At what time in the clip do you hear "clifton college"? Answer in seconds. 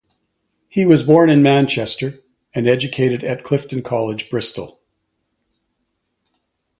3.43-4.31